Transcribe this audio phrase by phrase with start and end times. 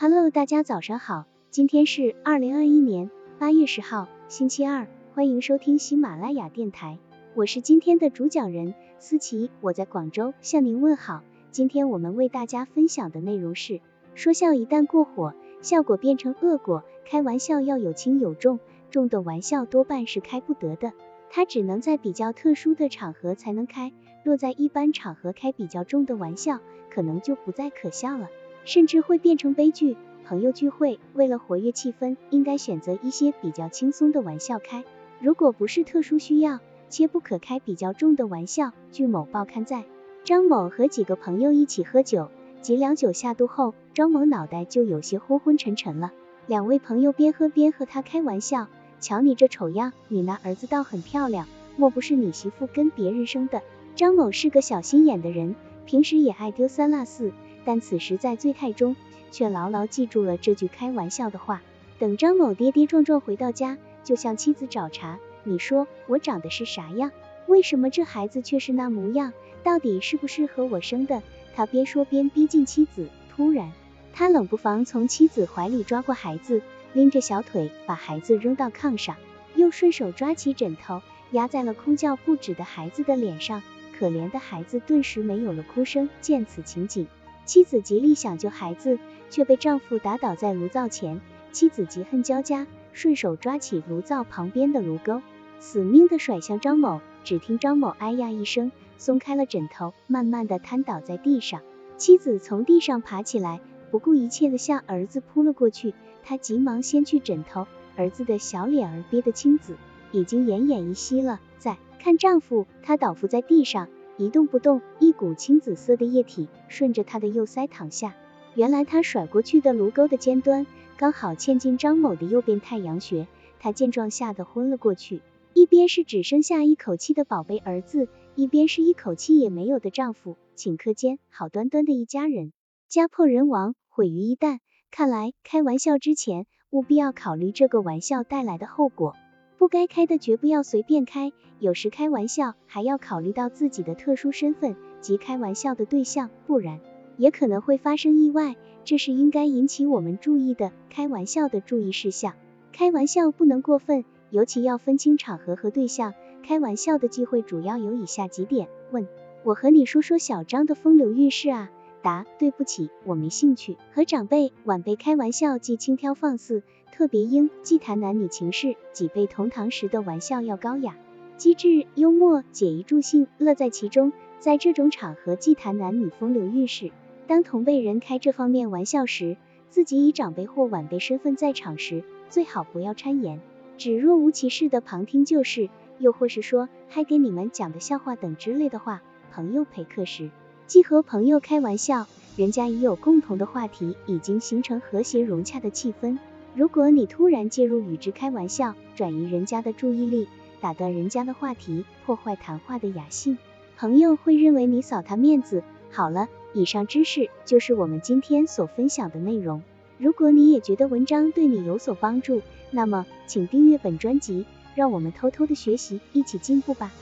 [0.00, 7.00] Hello，大家早上好，今天是二零二一年八月十号，星期二，欢迎收听喜马拉雅电台，
[7.34, 11.24] 我是今天的主讲人思琪，我在广州向您问好。
[11.50, 13.80] 今天我们为大家分享的内容是，
[14.14, 18.60] 说笑一旦过火，效果变成恶果，开玩笑要有轻有重，
[18.90, 20.92] 重的玩笑多半是开不得的，
[21.28, 23.92] 它只能在比较特殊的场合才能开，
[24.22, 28.28] 若在一般场合开比较重的玩笑，可能就不再可笑了。
[28.68, 29.96] 甚至会变成悲剧。
[30.26, 34.84] 朋友聚会，为了活跃气氛，应该选择一些比较轻松的玩笑开。
[35.20, 36.60] 如果不是特殊需要，
[36.90, 38.72] 切不可开比较重的玩笑。
[38.92, 39.84] 据某报刊载，
[40.22, 42.28] 张某和几个朋友一起喝酒，
[42.60, 46.12] 几两酒下肚后，张某脑袋就有些昏昏沉沉了。
[46.46, 48.68] 两位朋友边喝边和他开玩笑
[49.00, 51.46] ：“瞧你这丑样，你那儿子倒很漂亮，
[51.78, 53.62] 莫不是你媳妇跟别人生的？”
[53.96, 57.32] 张某是个小心眼的人，平时也爱丢三落四。
[57.64, 58.96] 但此时在醉态中，
[59.30, 61.62] 却牢牢记住了这句开玩笑的话。
[61.98, 67.10] 等张某跌跌撞撞回到家，就向妻子找茬：“你说我长得是啥样？
[67.46, 69.32] 为什么这孩子却是那模样？
[69.64, 71.22] 到底是不是和我生的？”
[71.56, 73.08] 他边说边逼近妻子。
[73.30, 73.72] 突然，
[74.12, 79.16] 他冷不防从妻子怀里抓过孩子，拎着小腿把孩子扔到炕上，
[79.56, 83.62] 又顺手抓起枕头压在了哭叫不止的孩子的脸上。
[83.98, 86.08] 可怜的孩子顿时没有了哭声。
[86.20, 87.08] 见此情景，
[87.48, 88.98] 妻子极力想救孩子，
[89.30, 91.22] 却被丈夫打倒在炉灶前。
[91.50, 95.22] 妻子嫉恨交加，顺手抓起炉灶旁边的炉钩，
[95.58, 97.00] 死命的甩向张某。
[97.24, 101.62] 只听张某哎呀一声，松开了枕头，慢慢的瘫倒在地上。
[101.96, 105.94] 妻子从地上爬起来，不顾一切的向儿子扑了过去。
[106.22, 109.78] 她急忙掀去枕头，儿子的小脸儿憋得青紫，
[110.12, 111.40] 已经奄奄一息了。
[111.56, 113.88] 再看丈夫，他倒伏在地上。
[114.18, 118.16] 一动不动，一股青紫色的液体顺着他的右腮淌下。
[118.54, 120.66] 原来他甩过去的炉钩的尖端
[120.96, 123.28] 刚好嵌进张某的右边太阳穴。
[123.60, 125.22] 他见状吓得昏了过去。
[125.54, 132.52] 一边是只剩下一口气的宝贝儿子，一边是一口气也没有的丈夫，顷刻间好端端的一家人，
[132.88, 134.58] 家破人亡，毁于一旦。
[134.90, 139.16] 看来开玩笑之前，务必要考虑这个玩笑带来的后果。
[139.58, 146.78] 不该开的绝不要随便开，有时开玩笑还要考虑到自己的特殊身份及开玩笑的对象，不然
[147.16, 148.54] 也可能会发生意外，
[148.84, 152.34] 这是应该引起我们注意的开玩笑的注意事项。
[152.72, 156.14] 开玩笑不能过分，尤其要分清场合和对象。
[156.44, 159.08] 开玩笑的忌讳主要有以下几点：问，
[159.42, 161.68] 我和你说说小张的风流韵事啊。
[162.02, 163.76] 答，对不起，我没兴趣。
[163.92, 166.62] 和长辈、晚辈开玩笑既轻佻放肆。
[166.92, 170.96] 特别应忌谈男女情事，几辈同堂时的玩笑要高雅、
[171.36, 174.12] 机智、幽默，解疑助兴，乐在其中。
[174.40, 176.90] 在这种场合忌谈男女风流韵事。
[177.26, 179.36] 当同辈人开这方面玩笑时，
[179.68, 183.40] 自己以长辈或晚辈身份在场时，最好不要掺言，
[183.76, 189.02] 只若无其事的旁听就是，又或是说还给你们讲的笑话等之类的话。
[189.30, 190.30] 朋友陪客时，
[190.68, 192.06] 既和朋友开玩笑，
[192.36, 196.18] 人家已有共同的话题，已经形成和谐融洽的气氛。
[196.54, 200.28] 如果你突然介入与之开玩笑，转移人家的注意力，
[200.60, 203.38] 打断人家的话题，破坏谈话的雅兴，
[203.78, 205.64] 朋友会认为你扫他面子。
[205.90, 209.62] 好了，以上知识就是我们今天所分享的内容。
[209.96, 216.92] 如果你也觉得文章对你有所帮助，那么请订阅本专辑，让我们偷偷的学习，一起进步吧。